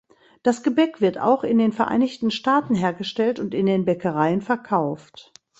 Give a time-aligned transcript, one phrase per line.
[0.41, 5.31] Das Gebäck wird auch in den Vereinigten Staaten hergestellt und in den Bäckereien verkauft.